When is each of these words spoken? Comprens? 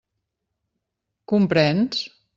Comprens? 1.33 2.03